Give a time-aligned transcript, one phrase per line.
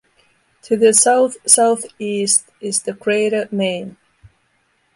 [0.63, 3.97] To the south-southeast is the crater Main.